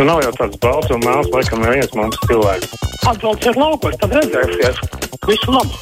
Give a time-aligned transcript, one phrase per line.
[0.00, 2.70] Nu, nav jau tāds balts un mēls, laikam, neviens mums cilvēks.
[3.10, 4.78] Atbalsts ir laukos, tad redzēsies.
[5.28, 5.76] Visu labu!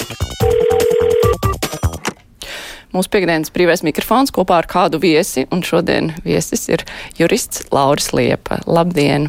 [2.90, 6.82] Mūsu piekdienas brīvais mikrofons kopā ar kādu viesi, un šodien viesis ir
[7.14, 8.58] jurists Lauris Liepa.
[8.66, 9.28] Labdien!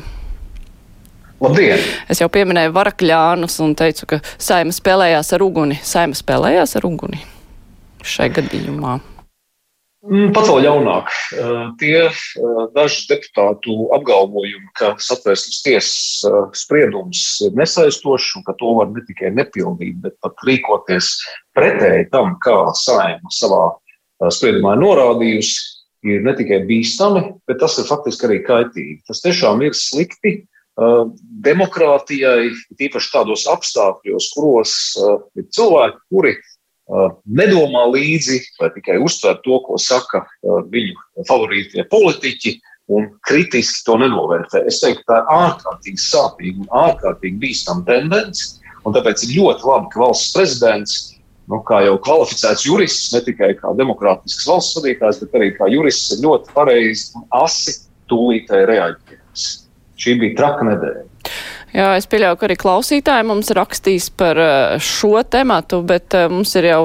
[1.37, 1.85] Labdien!
[2.09, 5.77] Es jau pieminēju varakļānus un teicu, ka saima spēlējās ar uguni.
[5.85, 7.21] Saima spēlējās ar uguni
[8.01, 8.97] šai gadījumā.
[9.99, 11.09] Mm, pat vēl ļaunāk.
[11.81, 12.05] Tie
[12.75, 19.33] daži deputātu apgalvojumi, ka satvērsmes tiesas spriedums ir nesaistošs un ka to var ne tikai
[19.35, 21.11] nepildīt, bet pat rīkoties
[21.57, 23.65] pretēji tam, kā saima savā
[24.31, 25.59] spriedumā ir norādījusi,
[26.07, 29.01] ir ne tikai bīstami, bet tas ir faktiski arī kaitīgi.
[29.09, 30.37] Tas tiešām ir slikti
[31.43, 34.73] demokrātijai, tīpaši tādos apstākļos, kuros
[35.35, 36.33] ir cilvēki, kuri
[37.25, 42.57] nedomā līdzi vai tikai uztver to, ko saka viņu favorītie politiķi.
[42.89, 44.63] Un kritiski to nenovērtē.
[44.65, 48.55] Es teiktu, tā ir ārkārtīgi sāpīga un ārkārtīgi bīstama tendence.
[48.81, 50.95] Tāpēc ir ļoti labi, ka valsts prezidents,
[51.53, 56.15] nu, kā jau kvalificēts jurists, ne tikai kā demokrātisks valsts vadītājs, bet arī kā jurists,
[56.15, 57.75] ir ļoti pareizi un asi
[58.09, 59.45] tūlītēji reaģējis.
[59.99, 61.05] Šī bija traka nedēļa.
[61.69, 66.55] Jā, es pieļauju, ka arī klausītāji mums rakstīs par eh, šo tematu, bet eh, mums
[66.57, 66.83] ir jau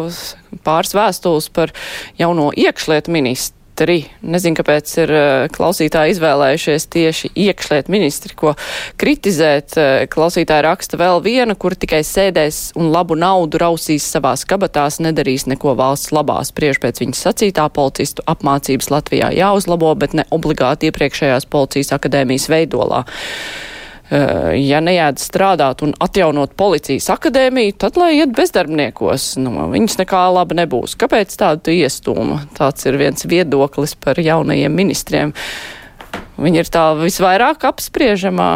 [0.66, 1.72] pāris vēstules par
[2.20, 3.60] jauno iekšlietu ministru.
[3.74, 8.52] Nezinu, kāpēc ir eh, klausītāji izvēlējušies tieši iekšliet ministri, ko
[9.00, 9.74] kritizēt.
[10.12, 15.74] Klausītāji raksta vēl viena, kur tikai sēdēs un labu naudu rausīs savās kabatās, nedarīs neko
[15.80, 16.42] valsts labā.
[16.44, 23.06] Spriež pēc viņas sacītā policistu apmācības Latvijā jāuzlabo, bet ne obligāti iepriekšējās policijas akadēmijas veidolā.
[24.12, 29.30] Eh, ja neiet strādāt un atjaunot policijas akadēmiju, tad lai iet bezdarbniekos.
[29.40, 30.92] Nu, viņas nekā laba nebūs.
[31.00, 32.42] Kāpēc tādu iestūma?
[32.58, 35.32] Tāds ir viens viedoklis par jaunajiem ministriem.
[36.36, 38.50] Viņi ir tā visvairāk apspriežamā.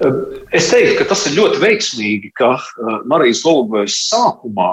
[0.00, 0.20] Eh,
[0.56, 4.72] es teiktu, ka tas ir ļoti veiksmīgi, ka eh, Marijas Golubējas sākumā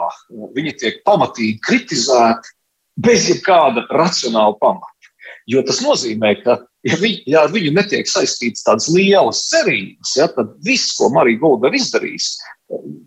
[0.56, 2.56] viņa tiek pamatīgi kritizēta
[3.04, 4.96] bez jebkāda racionāla pamata.
[5.48, 10.28] Jo tas nozīmē, ka ja, viņ, ja ar viņu netiek saistīts tādas lielas cerības, ja,
[10.34, 12.34] tad viss, ko Marija Golda ir izdarījis,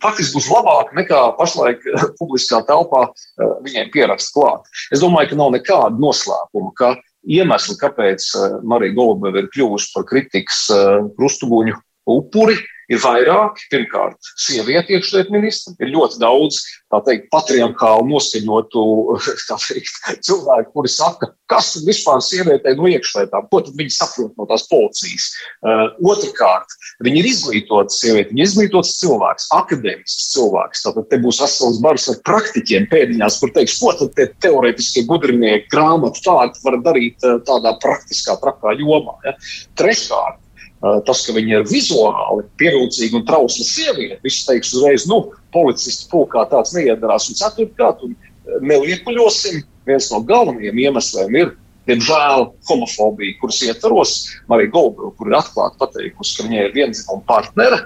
[0.00, 1.84] faktiski būs labāk nekā pašlaik
[2.20, 4.68] publiskā telpā eh, viņiem pierakst klāt.
[4.92, 6.94] Es domāju, ka nav nekāda noslēpuma, ka
[7.28, 11.76] iemesli, kāpēc eh, Marija Golda ir kļuvusi par kritikas eh, krustuguņu
[12.10, 12.56] upuri,
[12.90, 13.60] ir vairāk.
[13.72, 16.60] Pirmkārt, sieviete iekšlietu ministra, ir ļoti daudz
[17.06, 18.84] teikt, patriarchāli noskaņotu
[19.68, 24.66] teikt, cilvēku, kuri saka, kas tad vispār sievietei no iekšlietām, ko viņi saprot no tās
[24.70, 25.30] policijas.
[25.62, 26.74] Uh, Otrakārt,
[27.06, 30.84] viņi ir izglītoti sievieti, viņi ir izglītots cilvēks, akadēmisks cilvēks.
[30.86, 35.70] Tātad te būs vesels bars ar praktiķiem pēdiņās, kur teiks, ko tad tie teoretiskie gudrinieki
[35.70, 39.18] grāmatu tādi var darīt uh, tādā praktiskā, trakā jomā.
[39.26, 39.36] Ja?
[39.78, 40.40] Treškārt,
[40.80, 45.22] tas, ka viņa ir vizuāli pierūcīga un trausla sieviete, viss teiks uzreiz, nu,
[45.54, 47.28] policisti pulkā tāds neiedarās.
[47.28, 48.16] Un ceturtkārt, un
[48.64, 51.52] neliekuļosim, viens no galvenajiem iemesliem ir,
[51.90, 54.14] diemžēl, homofobija, kuras ietvaros
[54.50, 57.82] Marija Goldberga, kur ir atklāti pateikusi, ka viņai ir vienzimuma partnere,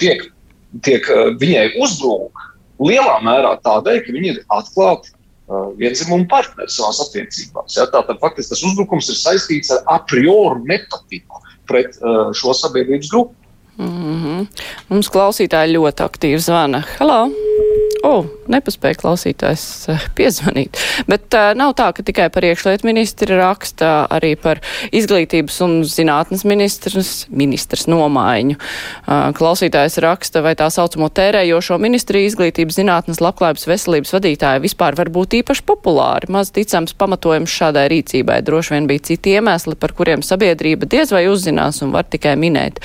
[0.00, 0.28] tiek,
[0.86, 1.08] tiek
[1.40, 2.46] viņai uzbrūk
[2.82, 5.12] lielā mērā tādēļ, ka viņi ir atklāti
[5.80, 7.76] vienzimuma partneri savās attiecībās.
[7.76, 7.88] Ja?
[7.92, 13.34] Tātad faktiski tas uzbrukums ir saistīts ar a priori nepatiku pret uh, šo sabiedrības grupu.
[13.80, 14.46] Mm -hmm.
[14.92, 16.84] Mums klausītāji ļoti aktīvi zvana.
[16.98, 17.30] Halo!
[18.02, 20.78] Oh, nepaspēja klausītājs eh, piezvanīt.
[21.06, 24.58] Bet uh, nav tā, ka tikai par iekšlietu ministri raksta arī par
[24.90, 28.56] izglītības un zinātnes ministrs, ministrs nomaiņu.
[28.58, 35.12] Uh, klausītājs raksta, vai tā saucamo tērējošo ministriju izglītības zinātnes labklājības veselības vadītāja vispār var
[35.14, 36.30] būt īpaši populāri.
[36.34, 38.40] Maz ticams pamatojums šādai rīcībai.
[38.42, 42.82] Droši vien bija citi iemesli, par kuriem sabiedrība diez vai uzzinās un var tikai minēt.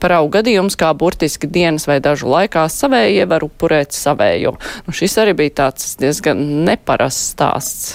[0.00, 4.53] Par augu gadījums, kā burtiski dienas vai dažu laikā savējie var upurēt savējo.
[4.86, 7.94] Nu, šis arī bija tāds diezgan neparasts stāsts.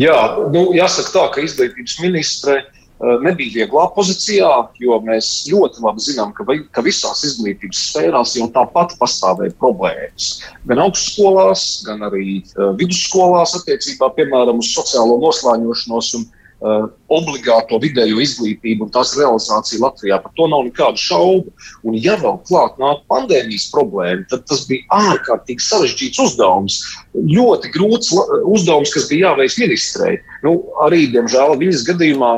[0.00, 0.16] Jā,
[0.54, 4.48] nu, jāsaka tā, ka izglītības ministre uh, nebija vieglā pozīcijā,
[4.80, 10.30] jo mēs ļoti labi zinām, ka, ka visās izglītības sfērās jau tāpat pastāvēja problēmas.
[10.70, 16.28] Gan augstskolās, gan arī uh, vidusskolās attiecībā, piemēram, uz sociālo noslēņošanos un
[16.60, 20.18] obligāto vidējo izglītību un tās realizāciju Latvijā.
[20.20, 21.52] Par to nav nekādu šaubu.
[21.88, 26.80] Un, ja vēl klāt nāk pandēmijas problēma, tad tas bija ārkārtīgi sarežģīts uzdevums.
[27.16, 30.18] Ļoti grūts uzdevums, kas bija jāveic ministrei.
[30.44, 32.34] Nu, arī, diemžēl, viņas gadījumā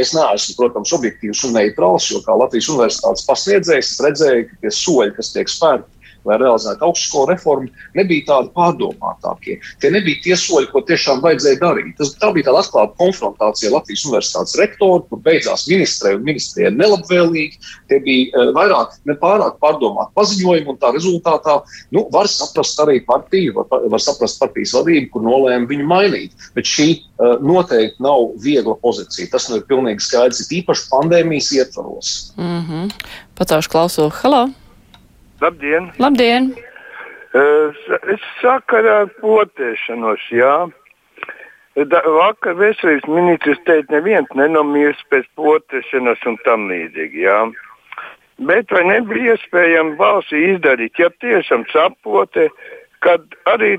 [0.00, 4.74] es neesmu, protams, objektīvs un neitrāls, jo kā Latvijas universitātes pasniedzējs, es redzēju, ka tie
[4.74, 9.58] soļi, kas tiek spērti, lai realizētu augstskolu reformu, nebija tādi pārdomātākie.
[9.80, 11.94] Tie nebija tie soļi, ko tiešām vajadzēja darīt.
[11.98, 17.60] Tas, tā bija tāda atklāta konfrontācija Latvijas universitātes rektoru, kur beidzās ministrē un ministrijai nelabvēlīgi.
[17.90, 21.58] Tie bija uh, vairāk, ne pārāk pārdomāti paziņojumi, un tā rezultātā
[21.96, 26.48] nu, var saprast arī partiju, var, var saprast partijas vadību, kur nolēma viņu mainīt.
[26.56, 29.32] Bet šī uh, noteikti nav viegla pozīcija.
[29.32, 32.16] Tas nu ir pilnīgi skaidrs, īpaši pandēmijas ietvaros.
[32.36, 32.90] Mm -hmm.
[33.38, 34.12] Pacaušu klausulu.
[34.22, 34.59] Halo!
[35.40, 35.88] Labdien!
[35.96, 36.50] Labdien!
[37.32, 40.54] Es sakarā ar potēšanos, jā.
[41.78, 47.38] Da, vakar veselības ministrs teica, neviens nenomirs pēc potēšanas un tam līdzīgi, jā.
[48.50, 52.48] Bet vai nebija iespējams valstī izdarīt, ja tiešām sapote,
[53.04, 53.76] kad arī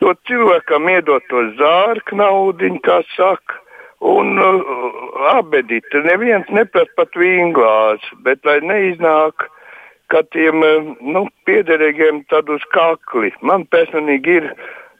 [0.00, 3.58] to cilvēkam iedot to zārku naudu, kā saka,
[4.00, 4.70] un uh,
[5.36, 5.88] abedīt.
[6.06, 9.48] Neviens neprast pat vīnglāzi, bet lai neiznāk,
[10.12, 13.32] ka tiem uh, nu, piederīgiem tad uz kakli.
[13.40, 14.50] Man personīgi ir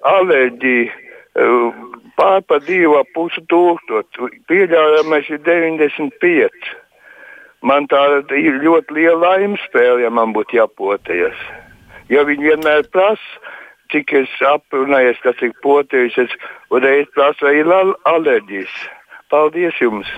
[0.08, 0.92] alerģija.
[1.32, 6.66] Uh, Pārpa divu pusi tūkstoši, pieļaujamais ir 95.
[7.64, 8.02] Man tā
[8.36, 11.40] ir ļoti liela laime spēle, ja man būtu jāpoties.
[12.12, 13.40] Jo viņi vienmēr prasa,
[13.94, 16.36] cik es aprunājies, kas ir potējis, es
[16.68, 17.72] uzreiz prasu, vai ir
[18.12, 18.78] alerģijas.
[19.32, 20.10] Paldies jums!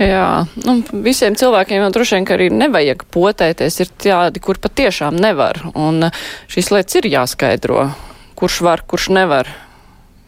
[0.00, 3.82] Jā, nu, visiem cilvēkiem jau droši vien arī nevajag potēties.
[3.84, 5.60] Ir tādi, kur patiešām nevar.
[5.76, 6.08] Un
[6.52, 7.90] šīs lietas ir jāskaidro.
[8.38, 9.50] Kurš var, kurš nevar.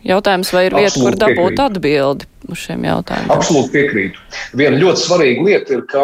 [0.05, 1.64] Jautājums, vai ir vieta, kur dabūt piekrītu.
[1.64, 3.31] atbildi uz šiem jautājumiem?
[3.32, 4.25] Absolūti piekrītu.
[4.61, 6.02] Viena ļoti svarīga lieta ir, ka,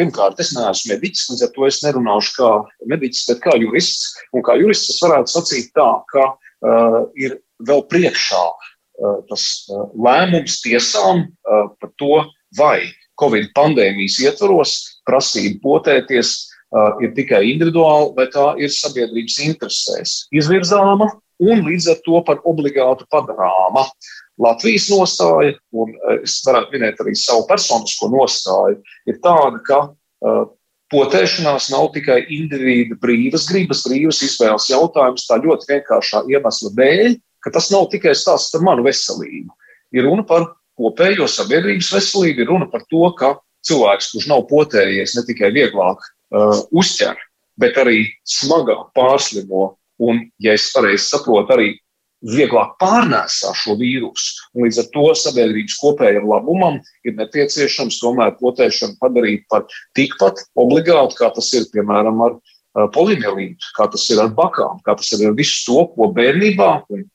[0.00, 2.50] pirmkārt, es neesmu mediķis, līdz ar to es nerunāšu kā
[2.90, 4.16] mediķis, bet kā jurists.
[4.34, 7.38] Un kā jurists es varētu sacīt tā, ka uh, ir
[7.70, 12.24] vēl priekšā uh, tas uh, lēmums tiesām uh, par to,
[12.58, 12.80] vai
[13.20, 14.74] Covid pandēmijas ietvaros
[15.08, 21.08] prasība potēties uh, ir tikai individuāli, vai tā ir sabiedrības interesēs izvirzāma
[21.42, 23.86] un līdz ar to par obligātu padarāma.
[24.40, 30.42] Latvijas nostāja, un eh, es varētu minēt arī savu personisko nostāju, ir tāda, ka uh,
[30.92, 37.54] potēšanās nav tikai indivīda brīvas gribas, brīvas izvēles jautājums, tā ļoti vienkāršā iemesla dēļ, ka
[37.56, 39.56] tas nav tikai stāsts par manu veselību.
[39.96, 43.34] Ir runa par kopējo sabiedrības veselību, ir runa par to, ka
[43.66, 47.18] cilvēks, kurš nav potējies, ne tikai vieglāk uh, uzķer,
[47.60, 51.72] bet arī smagāk pārslimo un, ja es pareizi saprotu, arī
[52.26, 54.48] vieglāk pārnēsā šo vīrusu.
[54.56, 59.66] Un līdz ar to sabiedrības kopējam labumam ir nepieciešams tomēr potēšanu padarīt par
[59.98, 62.38] tikpat obligātu, kā tas ir piemēram ar
[62.92, 66.70] polimelītu, kā tas ir ar bakām, kā tas ir ar visu to, ko bērnībā,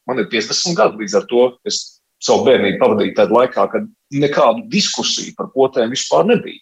[0.09, 4.67] man ir 50 gadi, līdz ar to es savu bērnību pavadīju tādā laikā, kad nekādu
[4.71, 6.61] diskusiju par potēm vispār nebija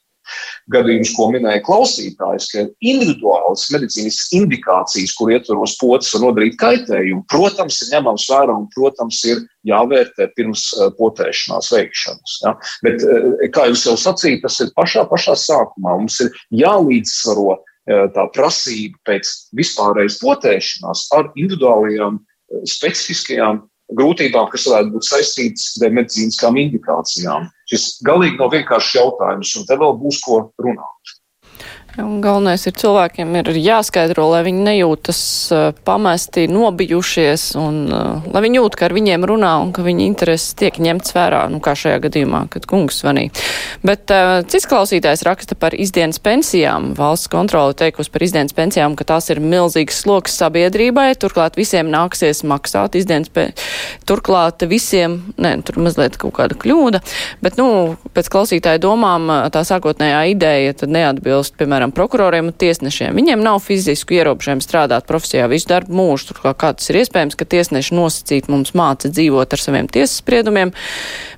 [0.74, 7.80] gadījumus, ko minēja klausītājs, ka individuālas medicīniskas indikācijas, kur ietvaros potes var nodarīt kaitējumu, protams,
[7.84, 12.38] ir ņemams vērā un, protams, ir jāvērtē pirms eh, potēšanās veikšanas.
[12.46, 12.56] Ja?
[12.86, 15.98] Bet, eh, kā jūs jau sacījāt, tas ir pašā, pašā sākumā.
[16.04, 16.32] Mums ir
[16.62, 22.22] jālīdzsvaro eh, tā prasība pēc vispārējas potēšanās ar individuālajām
[22.70, 23.64] specifiskajām
[23.98, 27.48] grūtībām, kas varētu būt saistītas ar medicīniskām indikācijām.
[27.70, 31.16] Šis galīgi nav vienkāršs jautājums, un te vēl būs ko runāt.
[31.98, 35.20] Un galvenais ir cilvēkiem ir jāskaidro, lai viņi nejūtas
[35.52, 40.06] uh, pamesti, nobijušies, un uh, lai viņi jūt, ka ar viņiem runā un ka viņa
[40.06, 43.34] intereses tiek ņemts vērā, nu kā šajā gadījumā, kad kungs zvanīja.
[43.86, 46.92] Bet uh, cits klausītājs raksta par izdienas pensijām.
[46.98, 52.44] Valsts kontrole teikusi par izdienas pensijām, ka tās ir milzīgs sloks sabiedrībai, turklāt visiem nāksies
[52.48, 53.68] maksāt izdienas pensijas.
[54.10, 57.02] Turklāt visiem, ne, tur mazliet kaut kāda kļūda,
[57.44, 63.16] bet, nu, pēc klausītāja domām tā sākotnējā ideja tad neatbilst, piemēram, piemēram, prokuroriem un tiesnešiem.
[63.16, 66.30] Viņiem nav fizisku ierobežojumu strādāt profesijā visu darbu mūžu.
[66.31, 70.72] Turklāt kā tas ir iespējams, ka tiesneši nosacīt mums māca dzīvot ar saviem tiesas spriedumiem,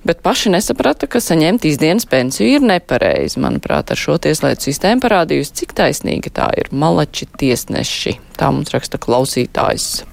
[0.03, 3.39] bet paši nesaprata, ka saņemt izdienas pensiju ir nepareizi.
[3.39, 8.19] Manuprāt, ar šo tieslietu sistēmu parādījusi, cik taisnīga tā ir malači tiesneši.
[8.37, 10.05] Tā mums raksta klausītājs.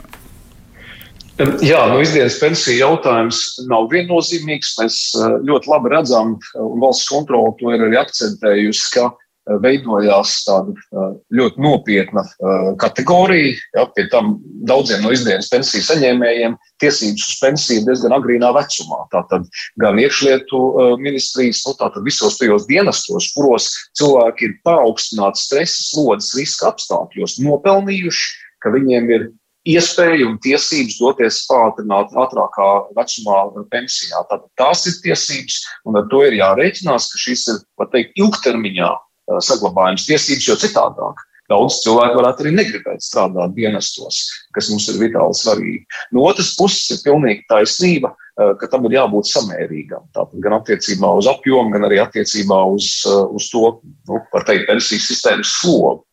[1.62, 4.72] Jā, nu, izdienas pensiju jautājums nav viennozīmīgs.
[4.80, 9.12] Mēs eh, ļoti labi redzam, un valsts kontrole to ir arī akcentējusi, ka
[9.62, 10.74] veidojās tāda
[11.34, 12.24] ļoti nopietna
[12.80, 13.56] kategorija.
[13.76, 14.36] Ja, pie tam
[14.68, 19.04] daudziem no izdienas pensiju saņēmējiem tiesības uz pensiju diezgan agrīnā vecumā.
[19.14, 19.48] Tātad
[19.82, 20.62] gan iekšlietu
[21.02, 28.30] ministrijas, nu, tātad visos tajos dienestos, kuros cilvēki ir paaugstināti stresa slodzes riska apstākļos, nopelnījuši,
[28.62, 29.28] ka viņiem ir
[29.68, 33.40] iespēja un tiesības doties pātrināt ātrākā vecumā
[33.72, 34.22] pensijā.
[34.30, 38.88] Tātad tās ir tiesības, un ar to ir jārēķinās, ka šīs ir, var teikt, ilgtermiņā
[39.44, 44.20] saglabājums tiesības, jo citādāk daudz cilvēku varētu arī negribēt strādāt dienestos,
[44.56, 45.84] kas mums ir vitāli svarīgi.
[46.12, 50.04] No otras puses ir pilnīgi taisnība, eh, ka tam ir jābūt samērīgam.
[50.16, 54.68] Tātad gan attiecībā uz apjomu, gan arī attiecībā uz, eh, uz to, nu, var teikt,
[54.68, 56.04] pensiju sistēmas slogu.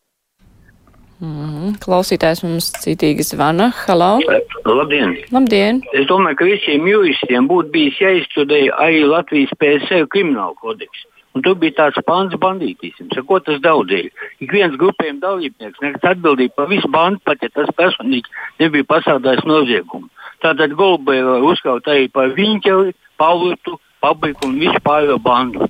[1.16, 3.70] Mm, klausītājs mums citīgi zvana.
[3.86, 4.20] Halo!
[4.68, 5.16] Labdien!
[5.32, 5.80] Labdien!
[5.96, 11.06] Es domāju, ka visiem juristiem būtu bijis jāizstudē arī Latvijas PSC krimināla kodeks.
[11.36, 13.18] Un tur bija tāds pāns bandītisms.
[13.28, 14.08] Ko tas daudzēja?
[14.40, 19.44] Ik viens grupējuma dalībnieks nekas atbildīja par visu bandu, pat ja tas personīgi nebija pasādājis
[19.44, 20.08] noziegumu.
[20.40, 25.68] Tātad Golbai var uzskaut arī par Viņķeli, Paulutu, Pabriku un visu pārējo bandu.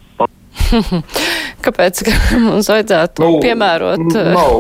[1.67, 2.03] Kāpēc
[2.43, 4.03] mums vajadzētu nu, piemērot?
[4.15, 4.55] Nav,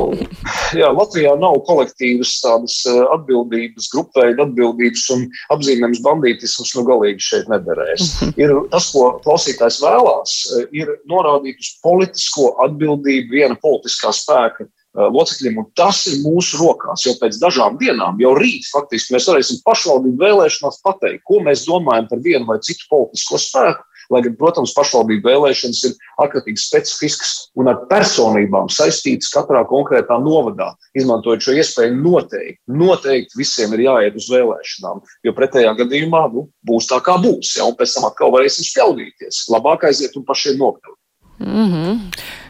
[0.77, 7.51] jā, Latvijā nav kolektīvas tādas eh, atbildības, grupēju atbildības un apzīmējums bandītisms nu galīgi šeit
[7.53, 8.17] nederēs.
[8.35, 14.71] ir tas, ko klausītājs vēlās, eh, ir norādīt uz politisko atbildību viena politiskā spēka eh,
[15.19, 17.07] locekļiem, un tas ir mūsu rokās.
[17.07, 22.09] Jau pēc dažām dienām, jau rīt, faktiski mēs varēsim pašvaldību vēlēšanās pateikt, ko mēs domājam
[22.11, 23.93] par vienu vai citu politisko spēku.
[24.13, 30.73] Lai gan, protams, pašvaldību vēlēšanas ir ārkārtīgi specifiskas un ar personībām saistītas katrā konkrētā novadā.
[30.99, 36.91] Izmantojot šo iespēju, noteikti, noteikti visiem ir jāiet uz vēlēšanām, jo pretējā gadījumā nu, būs
[36.93, 37.57] tā, kā būs.
[37.59, 39.47] Ja, un pēc tam atkal varēsim spēlīties.
[39.53, 40.99] Labāk aiziet un pašiem nokļūt.
[41.45, 41.99] Mm -hmm.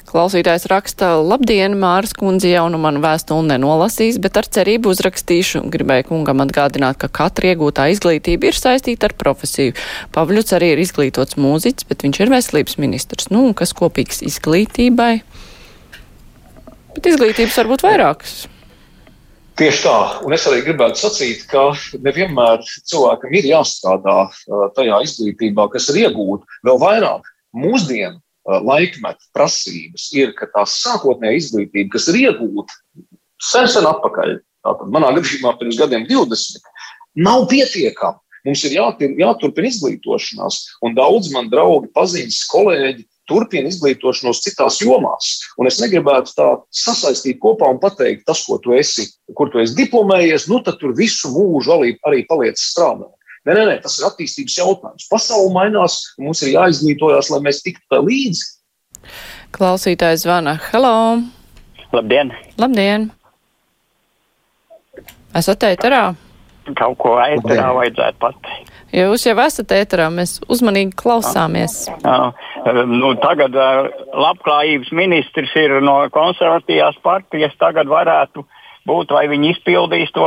[0.06, 5.64] Klausītājs raksta, labdien, Māras kundze jau nu man vēstuli nenolasīs, bet ar cerību uzrakstīšu.
[5.72, 9.74] Gribēju kungam atgādināt, ka katra iegūtā izglītība ir saistīta ar profesiju.
[10.14, 13.32] Pavļuts arī ir izglītots mūziķis, bet viņš ir veselības ministrs.
[13.34, 15.14] Nu, kas kopīgs izglītībai?
[16.94, 18.36] Bet izglītības var būt vairākas.
[19.58, 21.70] Tieši tā, un es arī gribētu sacīt, ka
[22.04, 24.16] nevienmēr cilvēkam ir jāstrādā
[24.76, 27.26] tajā izglītībā, kas ir iegūta vēl vairāk.
[27.56, 32.76] Mūsdienu Uh, laikmeta prasības ir, ka tā sākotnējā izglītība, kas ir iegūta
[33.42, 36.62] sen, sen atpakaļ, tātad manā gadījumā pirms gadiem 20,
[37.26, 38.20] nav pietiekama.
[38.46, 45.32] Mums ir jātur, jāturpina izglītošanās, un daudz man draugi, paziņas, kolēģi turpina izglītošanos citās jomās.
[45.58, 49.74] Un es negribētu tā sasaistīt kopā un pateikt, tas, ko tu esi, kur tu esi
[49.80, 53.15] diplomējies, nu tad tur visu mūžu arī, arī paliec strādāt.
[53.46, 55.04] Nē, nē, nē, tas ir attīstības jautājums.
[55.06, 58.48] Pasaule mainās, un mums ir jāizglītojas, lai mēs tiktu tā līdzi.
[59.54, 60.56] Klausītājs zvana.
[60.72, 61.22] Hello!
[61.94, 62.32] Labdien!
[62.58, 63.12] Labdien!
[65.38, 66.08] Esat ēterā?
[66.74, 68.72] Kaut ko ēterā vajadzētu pateikt.
[68.96, 71.84] Jūs jau esat ēterā, mēs uzmanīgi klausāmies.
[72.02, 72.18] Jā,
[72.90, 73.54] nu, tagad
[74.10, 78.42] labklājības ministrs ir no konservatīvās partijas, tagad varētu
[78.90, 80.26] būt, vai viņi izpildīs to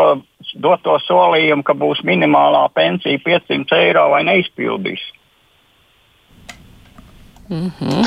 [0.56, 5.02] doto solījumu, ka būs minimālā pensija 500 eiro vai neizpildīs.
[7.50, 8.06] Mm -hmm.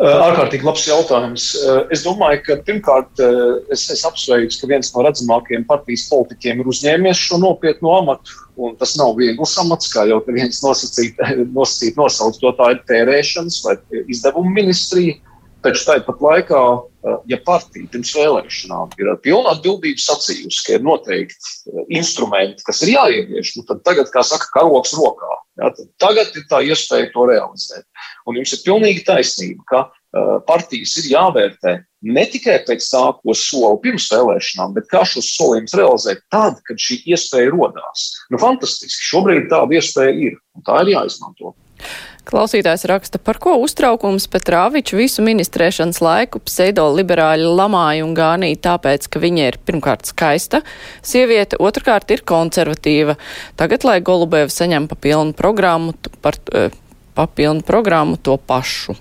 [0.00, 1.46] Ārkārtīgi labs jautājums.
[1.92, 3.20] Es domāju, ka pirmkārt
[3.72, 8.38] es, es apsveicu, ka viens no redzamākajiem partijas politiķiem ir uzņēmies šo nopietnu amatu.
[8.56, 11.20] Un tas nav viegls amats, kā jau viens nosacīt,
[11.56, 13.76] nosacīt nosauc to tā ir tērēšanas vai
[14.08, 15.18] izdevumu ministrija.
[15.60, 16.60] Taču tāpat laikā,
[17.04, 22.64] eh, ja partija pirms vēlēšanām ir ar pilnu atbildību sacījusi, ka ir noteikti eh, instrumenti,
[22.64, 25.36] kas ir jāievieš, nu tad tagad, kā saka, karoks rokā.
[25.60, 25.68] Ja,
[26.00, 27.84] tagad ir tā iespēja to realizēt.
[28.24, 31.74] Un jums ir pilnīgi taisnība, ka uh, partijas ir jāvērtē
[32.16, 36.80] ne tikai pēc tā, ko sola pirms vēlēšanām, bet kā šos solījumus realizēt tad, kad
[36.80, 38.06] šī iespēja rodās.
[38.32, 39.10] Nu, fantastiski.
[39.10, 41.52] Šobrīd tāda iespēja ir, un tā ir jāizmanto.
[42.30, 49.22] Klausītājs raksta, par ko uztraukums Petrāviču visu ministrēšanas laiku pseido-liberāļi lamāja un gānīja tāpēc, ka
[49.22, 50.62] viņa ir pirmkārt skaista,
[51.02, 53.18] sieviete, otrkārt ir konservatīva.
[53.58, 56.70] Tagad, lai Golubēva saņem pa pilnu programmu, par, eh,
[57.18, 58.94] pa pilnu programmu to pašu.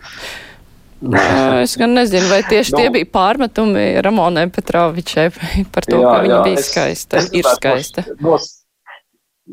[1.00, 2.80] Es gan nezinu, vai tieši no.
[2.82, 2.94] tie nu.
[2.98, 5.30] bija pārmetumi Ramonai Petrāvičai
[5.74, 8.04] par to, jā, ka viņa jā, bija skaista, es, es ir skaista.
[8.20, 8.59] Nos,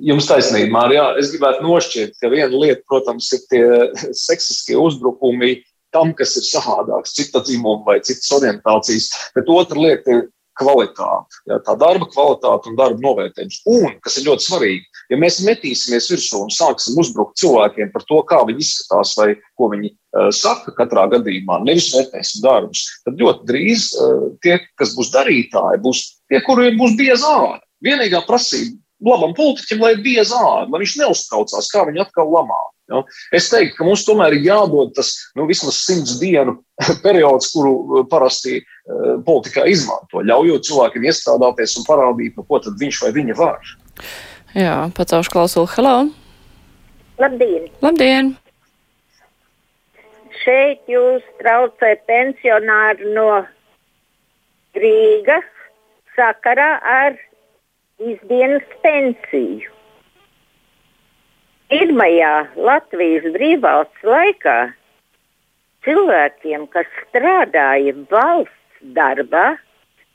[0.05, 1.07] Jums taisnība, Mārija.
[1.21, 3.65] Es gribētu nošķirt, ka viena lieta, protams, ir tie
[4.13, 5.63] seksiskie uzbrukumi
[5.95, 10.25] tam, kas ir savādāks, cita dzimuma vai citas orientācijas, bet otra lieta ir
[10.57, 11.41] kvalitāte.
[11.49, 13.59] Jā, tā darba kvalitāte un darba novērtējums.
[13.73, 18.23] Un, kas ir ļoti svarīgi, ja mēs metīsimies virsū un sāksim uzbrukt cilvēkiem par to,
[18.29, 23.49] kā viņi izskatās vai ko viņi uh, saka katrā gadījumā, nevis vērtēsim darbus, tad ļoti
[23.53, 27.63] drīz uh, tie, kas būs darītāji, būs tie, kuriem būs bieza āda.
[27.85, 32.59] Vienīgā prasība labam politiķim, lai bieza āda, lai viņš neuztraucās, kā viņi atkal lamā.
[32.93, 33.03] Ja?
[33.35, 36.57] Es teiktu, ka mums tomēr ir jādod tas nu, vismaz simts dienu
[37.07, 42.79] periods, kuru uh, parasti uh, politikā izmanto, ļaujot cilvēkiem iestrādāties un parādīt, nu, ko tad
[42.81, 43.77] viņš vai viņa var.
[44.57, 45.69] Jā, pacaušu klausulu.
[45.75, 45.97] Hello!
[47.21, 47.69] Labdien!
[47.85, 48.35] Labdien!
[50.45, 53.43] Šeit jūs traucē pensionāri no
[54.71, 55.49] strīgas
[56.15, 57.17] sakarā ar
[57.97, 59.73] izdienas pensiju.
[61.73, 62.33] Pirmajā
[62.69, 64.57] Latvijas brīvvalsts laikā
[65.87, 69.57] cilvēkiem, kas strādāja valsts darbā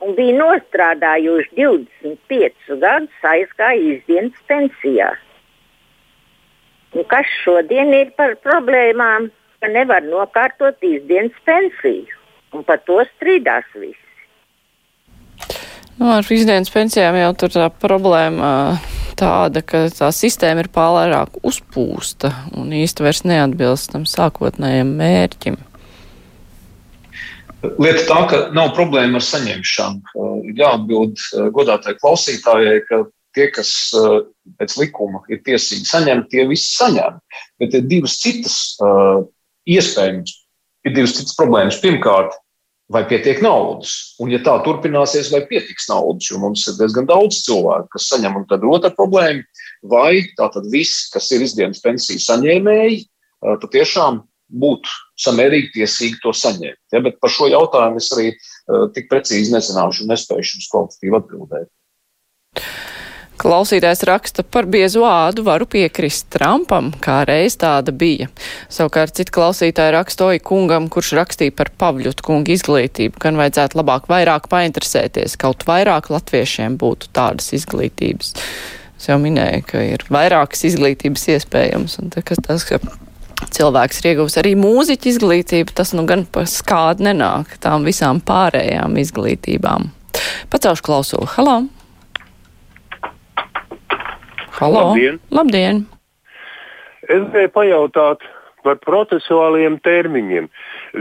[0.02, 5.10] un bija nostrādājuši 25 gadus, aizgāja izdienas pensijā.
[6.94, 12.20] Un kas šodien ir par problēmām, ka nevar nokārtot izdienas pensiju?
[12.52, 14.01] Un par to strīdās visi.
[16.00, 18.52] Nu, ar izdienas pensijām jau tur tā problēma
[19.18, 25.58] tāda, ka tā sistēma ir pārāk uzpūsta un īsti vairs neatbilst tam sākotnējiem mērķim.
[27.78, 30.22] Lieta tā, ka nav problēma ar saņemšanu.
[30.58, 31.20] Jāatbild
[31.54, 33.04] godātai klausītājai, ka
[33.36, 33.70] tie, kas
[34.58, 37.20] pēc likuma ir tiesīgi saņemt, tie visi saņem.
[37.62, 38.56] Bet ir divas citas
[39.70, 40.34] iespējas,
[40.88, 41.78] ir divas citas problēmas.
[41.84, 42.34] Pirmkārt,
[42.92, 44.14] vai pietiek naudas.
[44.20, 48.36] Un, ja tā turpināsies, vai pietiks naudas, jo mums ir diezgan daudz cilvēku, kas saņem,
[48.40, 49.44] un tad otra problēma,
[49.88, 53.04] vai tātad viss, kas ir izdienas pensiju saņēmēji,
[53.62, 54.22] patiešām
[54.52, 56.80] būtu samērīgi tiesīgi to saņemt.
[56.92, 58.32] Ja, bet par šo jautājumu es arī
[58.96, 61.70] tik precīzi nezināšu un nespēju jums kvalitatīvi atbildēt.
[63.42, 68.28] Klausītājs raksta par biezu ādu varu piekrist Trumpam, kā reiz tāda bija.
[68.70, 74.46] Savukārt cita klausītāja rakstoja kungam, kurš rakstīja par Pavļutu kungu izglītību, gan vajadzētu labāk vairāk
[74.52, 78.30] painteresēties, kaut vairāk latviešiem būtu tādas izglītības.
[78.94, 82.78] Es jau minēju, ka ir vairākas izglītības iespējams, un tas, tas ka
[83.50, 89.02] cilvēks ir ieguvis arī mūziķa izglītību, tas nu gan pa skādi nenāk tām visām pārējām
[89.02, 89.90] izglītībām.
[90.54, 91.32] Pacelšu klausulu.
[91.34, 91.64] Halo!
[94.62, 94.92] Halo.
[94.92, 95.18] Labdien!
[95.34, 95.80] Labdien.
[97.10, 98.20] Es gribēju pajautāt
[98.62, 100.46] par procesuāliem termiņiem.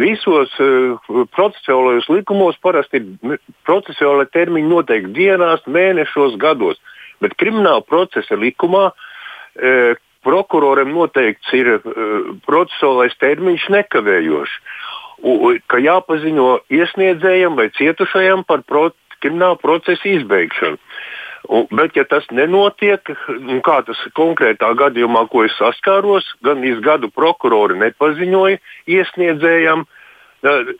[0.01, 0.95] Visos uh,
[1.35, 3.37] procesuālajos likumos parasti ir
[3.69, 6.81] procesuālai termiņi noteikti dienās, mēnešos, gados,
[7.21, 9.93] bet krimināla procesa likumā uh,
[10.25, 11.85] prokuroram noteikts ir uh,
[12.49, 14.57] procesuālais termiņš nekavējošs,
[15.69, 18.87] ka jāpaziņo iesniedzējam vai cietušajam par pro
[19.21, 20.81] kriminālu procesu izbeigšanu.
[21.49, 23.01] Un, bet, ja tas nenotiek,
[23.65, 29.87] kā tas konkrētā gadījumā, ko es saskāros, gan izgadu prokurori nepaziņoja iesniedzējam,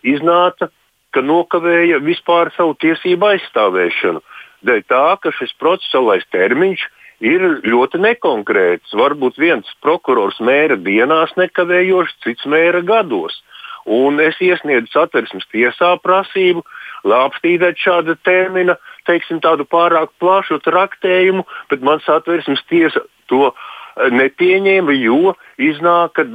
[0.06, 0.69] iznāca,
[1.12, 4.21] ka nokavēja vispār savu tiesību aizstāvēšanu.
[4.65, 6.86] Dēļ tā, ka šis procesuālais termiņš
[7.26, 8.93] ir ļoti nekonkrēts.
[8.97, 13.41] Varbūt viens prokurors mēra dienās nekavējošs, cits mēra gados.
[13.86, 16.62] Un es iesniedzu satversmes tiesā prasību,
[17.04, 23.50] lai apstīdētu šāda termina uh, teiksim, tādu pārāk plašu traktējumu, bet mans atversmes tiesa to
[23.52, 26.26] eh, nepieņēma, jo iznāk, ka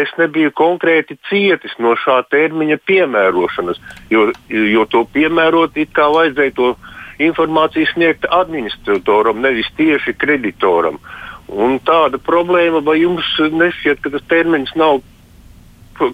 [0.00, 3.80] es nebiju konkrēti cietis no šā termiņa piemērošanas,
[4.12, 6.74] jo, jo to piemērot it kā vajadzēja to
[7.22, 11.00] informāciju sniegt administratoram, nevis tieši kreditoram.
[11.46, 14.98] Un tāda problēma, vai jums nešķiet, ka tas termiņš nav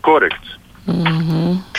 [0.04, 0.58] korekts?
[0.86, 1.71] Mm -hmm.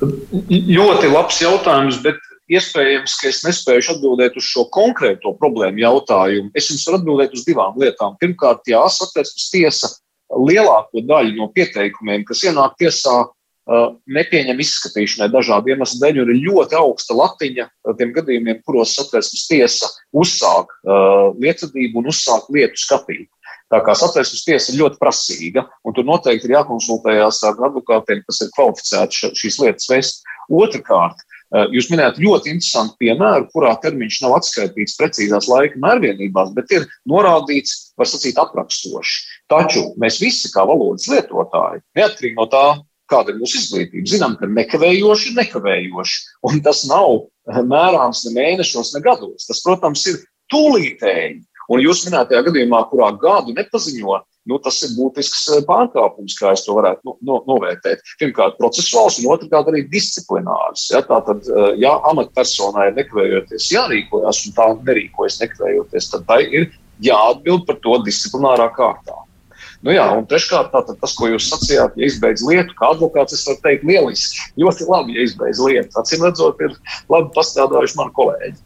[0.00, 6.52] Ļoti labs jautājums, bet Iespējams, ka es nespēju atbildēt uz šo konkrēto problēmu jautājumu.
[6.54, 8.14] Es jums varu atbildēt uz divām lietām.
[8.20, 9.90] Pirmkārt, jā, satversmes tiesa
[10.30, 13.24] lielāko daļu no pieteikumiem, kas ienāk tiesā,
[14.06, 17.66] nepieņem izskatīšanai dažādu iemeslu dēļ, ir ļoti augsta latiņa
[17.98, 23.26] tiem gadījumiem, kuros satversmes tiesa uzsāk uh, lietvedību un uzsāk lietu skatīt.
[23.72, 28.44] Tā kā satversmes tiesa ir ļoti prasīga, un tur noteikti ir jākonsultējās ar advokātiem, kas
[28.44, 30.22] ir kvalificēti šīs lietas vest.
[30.46, 31.24] Otrakārt,
[31.54, 36.86] Eh, jūs minējāt ļoti interesantu piemēru, kurā termiņš nav atskaitīts precīzās laika mērvienībās, bet ir
[37.06, 39.20] norādīts, var sacīt, aprakstoši.
[39.52, 42.64] Taču mēs visi, kā valodas lietotāji, neatkarīgi no tā,
[43.06, 46.16] kāda ir mūsu izglītība, zinām, ka nekavējoši ir nekavējoši.
[46.50, 49.46] Un tas nav eh, mērāms ne mēnešos, ne gados.
[49.46, 50.18] Tas, protams, ir
[50.50, 51.44] tūlītēji.
[51.72, 56.64] Un jūs minētajā gadījumā, kurā gadu nepaziņo, nu, tas ir būtisks eh, pārkāpums, kā es
[56.66, 58.04] to varētu nu, no, novērtēt.
[58.20, 60.86] Pirmkārt, procesuāls, un otrkārt, arī disciplinārs.
[60.94, 66.70] Ja, Tātad, eh, ja amatpersonai nekavējoties jārīkojas, un tā nerīkojas nekavējoties, tad tai ir
[67.04, 69.22] jāatbild par to disciplinārā kārtā.
[69.84, 73.44] Nu jā, un treškārt, tātad, tas, ko jūs sacījāt, ja izbeidz lietu, kā advokāts, es
[73.46, 74.46] varu teikt, lieliski.
[74.62, 75.92] Ļoti labi, ja izbeidz lietu.
[76.00, 76.74] Acīm redzot, ir
[77.12, 78.56] labi pastrādājuši mani kolēģi.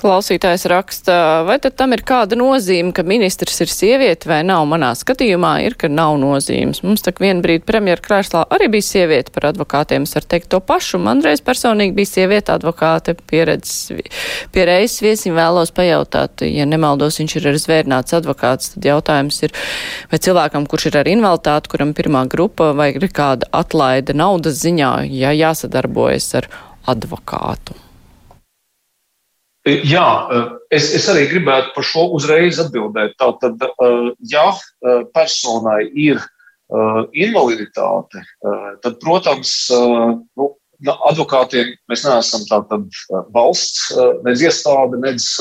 [0.00, 4.62] Klausītājs raksta, vai tad tam ir kāda nozīme, ka ministrs ir sieviete vai nav?
[4.70, 6.80] Manā skatījumā ir, ka nav nozīmes.
[6.86, 10.06] Mums tak vienu brīdi premjera krēslā arī bija sieviete par advokātiem.
[10.08, 11.02] Es varu teikt to pašu.
[11.04, 14.06] Man reiz personīgi bija sieviete advokāte pieredzes.
[14.54, 19.54] Pie reizes viesim vēlos pajautāt, ja nemaldos, viņš ir arī zvērnāts advokāts, tad jautājums ir,
[20.08, 24.94] vai cilvēkam, kurš ir ar invaliditāti, kuram pirmā grupa vai ir kāda atlaide naudas ziņā,
[25.12, 26.50] ja jāsadarbojas ar
[26.88, 27.89] advokātu?
[29.86, 30.06] Jā,
[30.72, 33.16] es, es arī gribētu par šo uzreiz atbildēt.
[33.20, 33.60] Tātad,
[34.32, 34.46] ja
[35.14, 36.20] personai ir
[37.16, 38.22] invaliditāte,
[38.84, 39.52] tad, protams,
[40.38, 40.50] nu,
[41.10, 42.86] advokātiem mēs neesam tātad
[43.34, 43.90] valsts,
[44.24, 45.32] nedz iestāde, nedz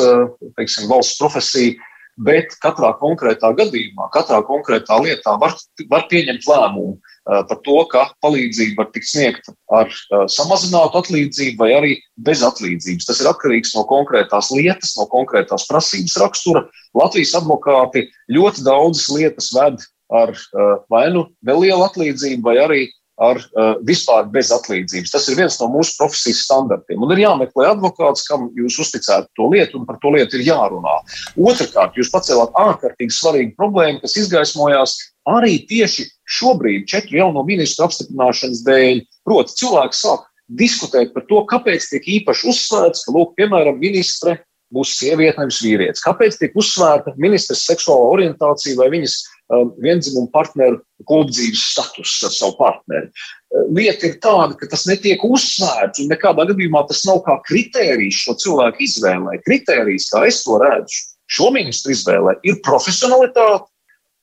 [0.57, 1.77] teiksim, valsts profesija,
[2.19, 5.55] bet katrā konkrētā gadījumā, katrā konkrētā lietā var,
[5.91, 6.97] var pieņemt lēmumu
[7.29, 13.07] par to, ka palīdzība var tikt sniegta ar uh, samazinātu atlīdzību vai arī bez atlīdzības.
[13.09, 16.65] Tas ir atkarīgs no konkrētās lietas, no konkrētās prasības rakstura.
[16.97, 22.81] Latvijas advokāti ļoti daudzas lietas ved ar uh, vai nu nelielu atlīdzību, vai arī
[23.19, 25.11] ar uh, vispār bez atlīdzības.
[25.11, 27.01] Tas ir viens no mūsu profesijas standartiem.
[27.03, 30.95] Un ir jāmeklē advokāts, kam jūs uzticētu to lietu, un par to lietu ir jārunā.
[31.35, 34.95] Otrakārt, jūs pacēlāt ārkārtīgi svarīgu problēmu, kas izgaismojās
[35.37, 36.07] arī tieši
[36.39, 39.01] šobrīd, četru jauno ministru apstiprināšanas dēļ.
[39.27, 40.27] Proti, cilvēki sāk
[40.59, 44.39] diskutēt par to, kāpēc tiek īpaši uzsvērts, ka, lūk, piemēram, ministre
[44.73, 46.03] būs sieviete, nevis vīrietis.
[46.05, 49.15] Kāpēc tiek uzsvērta ministrs seksuālā orientācija vai viņas
[49.55, 53.09] um, vienzimumu partneru kopdzīves status ar savu partneri?
[53.09, 58.21] Uh, lieta ir tāda, ka tas netiek uzsvērts, un nekādā gadījumā tas nav kā kritērijs
[58.25, 59.39] šo cilvēku izvēlē.
[59.47, 63.65] Kritērijs, kā es to redzu, šo ministru izvēlē, ir profesionalitāte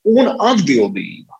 [0.07, 1.35] un atbildība.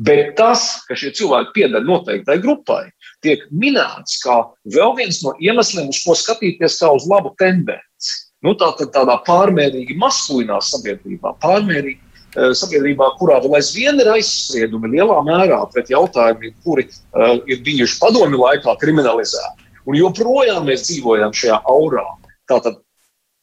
[0.00, 2.86] Bet tas, ka šie cilvēki pieder noteiktai grupai,
[3.24, 4.38] tiek minēts kā
[4.72, 8.14] vēl viens no iemesliem, uz ko skatīties kā uz labu tendenci
[8.46, 15.20] nu, tā, tādā pārmērīgi maskulinā sabiedrībā, pārmērīgi uh, sabiedrībā, kurā vēl aizvien ir aizspriedumi lielā
[15.26, 19.68] mērā pret jautājumiem, kuri uh, ir bijuši padomju laikā kriminalizēti.
[19.88, 22.06] Un joprojām mēs dzīvojam šajā aurā.
[22.50, 22.80] Tātad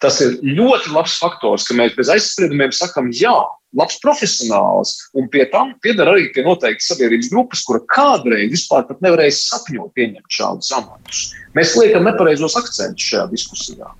[0.01, 3.33] tas ir ļoti labs faktors, ka mēs bez aizspriedumiem sakam, jā,
[3.75, 9.01] labs profesionāls, un pie tam pieder arī pie noteikti sabiedrības grupas, kura kādreiz vispār pat
[9.03, 11.23] nevarēja sapņot pieņemt šādus amatus.
[11.57, 13.91] Mēs liekam nepareizos akcentus šajā diskusijā.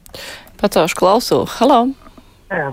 [0.61, 1.47] Pacaušu klausulu.
[1.59, 1.87] Halo!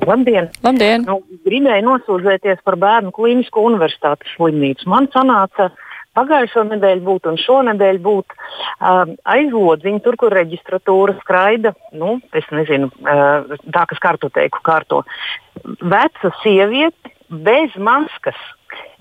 [0.06, 0.52] Labdien!
[0.62, 1.02] Labdien.
[1.02, 4.86] Nu, gribēju nosūdzēties par bērnu klīnisko universitātes slimnīcu.
[4.90, 5.72] Man sanāca
[6.14, 12.90] pagājušo nedēļu būt un šonadēļ būt uh, aizlodziņi, tur, kur reģistratūra skraida, nu, es nezinu,
[13.04, 15.02] uh, tā, kas kartoteiku kārto.
[15.82, 18.38] Veca sieviete bez maskas.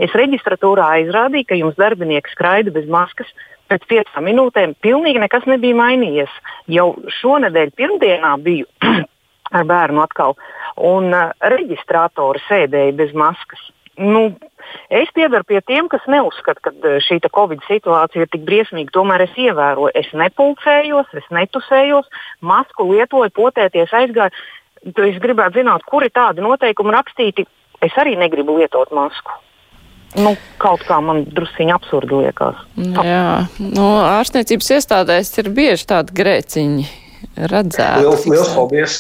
[0.02, 3.30] Es reģistratūrā aizrādīju, ka jums darbinieks skraida bez maskas.
[3.72, 6.34] Pēc piecām minūtēm pilnīgi nekas nebija mainījies.
[6.70, 8.68] Jau šonadēļ pirmdienā biju
[9.58, 10.36] ar bērnu atkal,
[10.82, 13.64] un uh, reģistrātori sēdēja bez maskas.
[13.98, 14.24] Nu,
[14.90, 18.94] es piedaru pie tiem, kas neuzskata, ka šī Covid situācija ir tik briesmīga.
[18.96, 22.10] Tomēr es ievēroju, es nepulcējos, es netusējos,
[22.42, 24.34] masku lietoju, potēties aizgāju.
[24.84, 27.46] Es gribētu zināt, kur ir tādi noteikumi rakstīti.
[27.84, 29.40] Es arī negribu lietot masku
[30.20, 32.60] nu, kaut kā man druskuļi absurdi liekas.
[32.78, 36.86] Jā, nu, ārstniecības iestādēs ir bieži tādi grēciņi
[37.38, 38.04] redzēti.
[38.04, 39.00] Liels, liels paldies!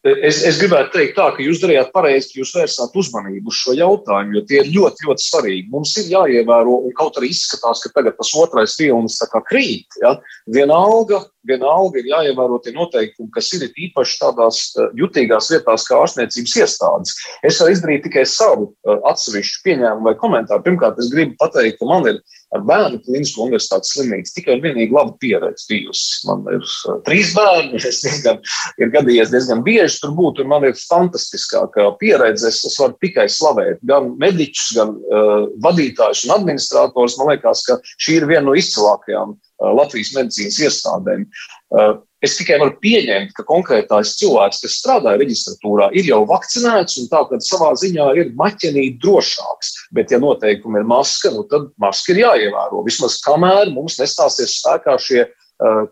[0.00, 3.74] Es, es gribētu teikt, tā, ka jūs darījāt pareizi, ka jūs vērsāt uzmanību uz šo
[3.76, 5.66] jautājumu, jo tie ir ļoti, ļoti svarīgi.
[5.74, 9.18] Mums ir jāievēro, un kaut arī izskatās, ka tagad tas otrais vilnis
[9.50, 9.98] krīt.
[10.00, 10.14] Ja?
[10.48, 16.56] Vienalga, vienalga ir jāievēro tie noteikumi, kas ir īpaši tādās eh, jutīgās vietās, kā ārstniecības
[16.62, 17.16] iestādes.
[17.44, 20.64] Es varu izdarīt tikai savu eh, atsevišķu pieņēmumu vai komentāru.
[20.64, 22.24] Pirmkārt, es gribu pateikt, ka man ir
[22.56, 26.24] ar bērnu klīnisko universitātes slimnīcu tikai un vienīgi laba pieredze bijusi.
[26.26, 28.40] Man ir uh, trīs bērni, es diezgan,
[28.80, 32.50] ir gadījies diezgan bieži tur būt, un man ir fantastiskākā pieredze.
[32.50, 37.18] Es, es varu tikai slavēt gan mediķus, gan uh, vadītājus un administratorus.
[37.20, 41.26] Man liekas, ka šī ir viena no izcilākajām uh, Latvijas medicīnas iestādēm.
[41.70, 47.08] Uh, Es tikai varu pieņemt, ka konkrētais cilvēks, kas strādā reģistratūrā, ir jau vakcinēts un
[47.08, 49.70] tātad savā ziņā ir maķenīt drošāks.
[49.96, 52.84] Bet, ja noteikumi ir maska, nu tad maska ir jāievēro.
[52.84, 55.24] Vismaz kamēr mums nestāsies spēkā šie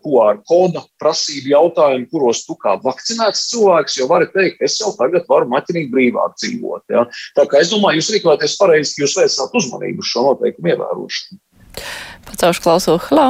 [0.03, 5.27] QR koda prasību jautājumi, kuros tu kā vakcinēts cilvēks jau vari teikt, es jau tagad
[5.29, 6.83] varu maķinīt brīvāk dzīvot.
[6.93, 7.05] Ja?
[7.37, 11.39] Tā kā es domāju, jūs rīkojaties pareizi, ka jūs vērsāt uzmanību uz šo noteikumu ievērošanu.
[12.29, 13.01] Pacaušu klausulu.
[13.09, 13.29] Halo!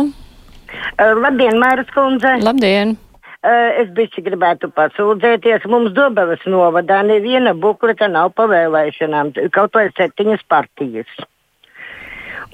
[1.00, 2.38] Uh, labdien, Mēras kundze!
[2.46, 2.96] Labdien!
[3.40, 5.68] Uh, es bišķi gribētu pasūdzēties.
[5.72, 11.12] Mums Dobeles novadā neviena bukleta nav pavēlēšanām, kaut vai septiņas partijas.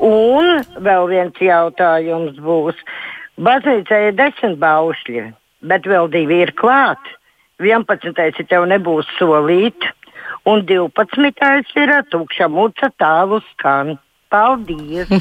[0.04, 2.78] Un vēl viens jautājums būs.
[3.36, 5.26] Baznīcā ir desmit baušļi,
[5.68, 7.02] bet vēl divi ir klāt.
[7.60, 8.16] 11.
[8.16, 9.88] ja tev nebūs solīt,
[10.48, 11.76] un 12.
[11.82, 13.98] ir tukša muca tālu skan.
[14.32, 15.12] Paldies!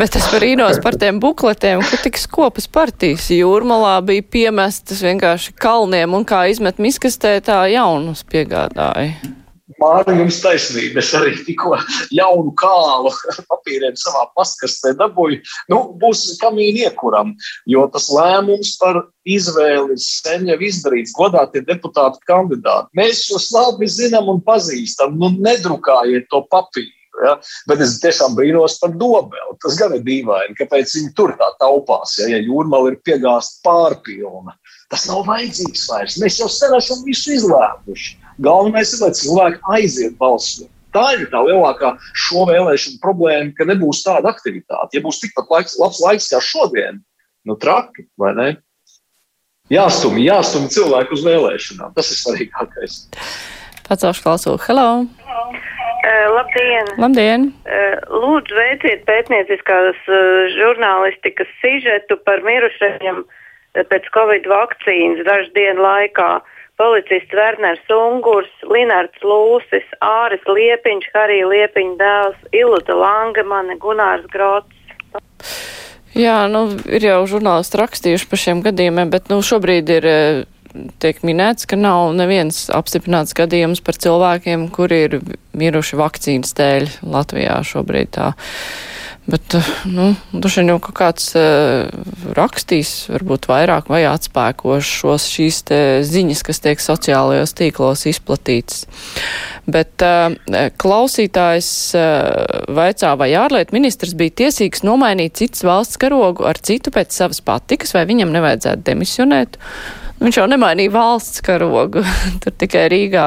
[0.00, 6.16] Bet es brīnos par tiem bukletiem, kur tik skopas partijas jūrmalā bija piemestas vienkārši kalniem
[6.16, 9.41] un kā izmet miskastē tā jaunus piegādāja.
[9.80, 11.00] Māra, jums taisnība.
[11.02, 11.76] Es arī tikko
[12.14, 13.12] jaunu kālu
[13.52, 15.40] papīriem savā pastkastē dabūju.
[15.72, 17.34] Nu, būs kamīni iekuram,
[17.70, 22.90] jo tas lēmums par izvēli sen jau izdarīts godātie deputāti kandidāti.
[22.98, 25.16] Mēs šos labi zinām un pazīstam.
[25.20, 26.92] Nu, nedrukājiet to papīru.
[27.22, 27.34] Ja?
[27.68, 29.56] Bet es tiešām brīnos par dobeli.
[29.62, 32.16] Tas gan ir dīvaini, kāpēc viņi tur tā taupās.
[32.20, 34.56] Ja, ja jūrmāla ir piegāzta pārpilna,
[34.92, 36.18] tas nav vajadzīgs vairs.
[36.20, 38.18] Mēs jau sen esam visu izlēmuši.
[38.44, 40.68] Galvenais ir, lai cilvēki aiziet balsot.
[40.92, 41.94] Tā ir tā lielākā
[42.26, 44.92] šo vēlēšanu problēma, ka nebūs tāda aktivitāte.
[44.92, 47.00] Ja būs tikpat laiks, labs laiks kā šodien,
[47.48, 48.48] nu traki, vai ne?
[49.72, 51.94] Jāstumj, jāstumj cilvēku uz vēlēšanām.
[51.96, 52.98] Tas ir svarīgākais.
[53.88, 54.60] Pacelšu klausulu.
[54.66, 54.88] Hello!
[56.02, 56.90] Uh, labdien!
[57.00, 57.48] Labdien!
[57.64, 60.18] Uh, lūdzu, veiciet pētnieciskās uh,
[60.58, 63.22] žurnālistikas sižetu par mirušajiem
[63.76, 66.32] pēc Covid vakcīnas dažu dienu laikā.
[66.80, 74.72] Policists Werners Ungurs, Linārds Lūsis, Āris Liepiņš, Harija Liepiņa dēls, Iluta Langemane, Gunārs Grots.
[76.16, 80.08] Jā, nu, ir jau žurnālisti rakstījuši par šiem gadījumiem, bet nu, šobrīd ir
[81.02, 85.20] tiek minēts, ka nav neviens apstiprināts gadījums par cilvēkiem, kuri ir
[85.58, 88.32] miruši vakcīnas dēļ Latvijā šobrīd tā.
[89.22, 89.54] Bet,
[89.86, 91.86] nu, duši jau kaut kāds uh,
[92.34, 98.82] rakstīs, varbūt vairāk vai atspēkoši šos šīs te ziņas, kas tiek sociālajos tīklos izplatītas.
[99.70, 100.34] Bet uh,
[100.74, 107.14] klausītājs uh, vaicā, vai ārlietu ministrs bija tiesīgs nomainīt citas valsts karogu ar citu pēc
[107.14, 109.60] savas patikas, vai viņam nevajadzētu demisionēt.
[110.22, 112.04] Viņš jau nemainīja valsts karogu.
[112.42, 113.26] Tur tikai Rīgā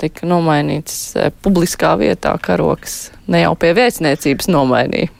[0.00, 3.12] tika nomainīts publiskā vietā karoks.
[3.30, 5.12] Ne jau pie vēstniecības nomainīja.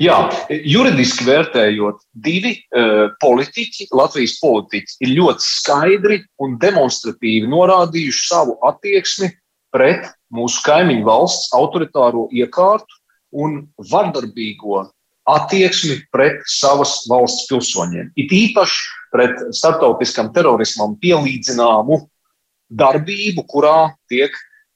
[0.00, 0.16] Jā,
[0.48, 9.28] juridiski vērtējot, divi uh, politiķi, Latvijas politiķi, ir ļoti skaidri un demonstratīvi norādījuši savu attieksmi
[9.74, 13.02] pret mūsu kaimiņu valsts autoritāro iekārtu
[13.34, 14.84] un vardarbīgo
[15.30, 18.12] attieksmi pret savas valsts pilsoņiem.
[18.20, 18.82] It īpaši
[19.14, 22.00] pret starptautiskam terorismam pielīdzināmu
[22.74, 24.34] darbību, kurā tiek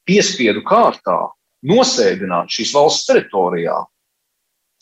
[0.09, 1.19] piespiedu kārtā
[1.67, 3.81] nosēdināt šīs valsts teritorijā.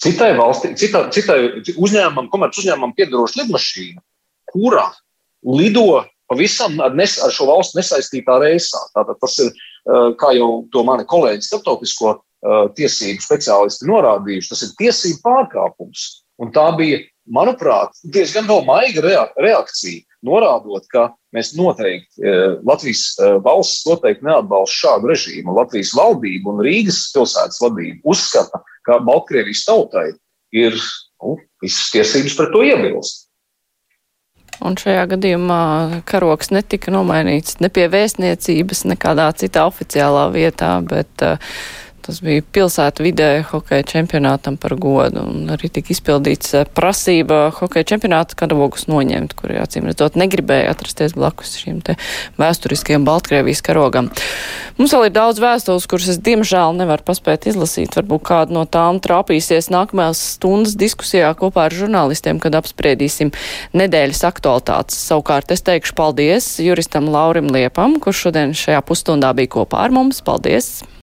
[0.02, 1.38] Citai valstī, cita, citai
[1.72, 4.02] uzņēmumam, komerc uzņēmumam piedaroša lidmašīna,
[4.52, 4.90] kura
[5.56, 8.82] lido pavisam ar, nes, ar šo valstu nesaistītā reisā.
[8.92, 9.52] Tātad tas ir,
[10.20, 12.18] kā jau to mani kolēģi starptautisko
[12.76, 16.06] tiesību speciālisti norādījuši, tas ir tiesību pārkāpums.
[16.42, 17.00] Un tā bija,
[17.32, 22.22] manuprāt, diezgan maiga reakcija, norādot, ka mēs noteikti,
[22.66, 25.54] Latvijas valsts noteikti neatbalsta šādu režīmu.
[25.56, 30.08] Latvijas valdība un Rīgas pilsētas vadība uzskata, ka Baltkrievijas tautai
[30.56, 30.74] ir
[31.22, 33.26] nu, visas tiesības pret to iebilst.
[34.64, 35.62] Un šajā gadījumā
[36.08, 41.36] karoks netika nomainīts ne pie vēstniecības, nekādā citā oficiālā vietā, bet uh,
[42.06, 48.38] Tas bija pilsētu vidē hokeja čempionātam par godu, arī tika izpildīts eh, prasība hokeja čempionāta
[48.38, 51.96] karogus noņemt, kuri, acīm redzot, negribēja atrasties blakus šīm te
[52.38, 54.12] vēsturiskajiem Baltkrievijas karogam.
[54.78, 57.98] Mums vēl ir daudz vēstules, kuras es diemžēl nevaru paspēt izlasīt.
[57.98, 63.34] Varbūt kāda no tām trāpīsies nākamajās stundas diskusijā kopā ar žurnālistiem, kad apspriedīsim
[63.74, 65.02] nedēļas aktualitātes.
[65.10, 70.22] Savukārt es teikšu paldies juristam Laurim Liepam, kurš šodien šajā pusstundā bija kopā ar mums.
[70.22, 70.86] Paldies!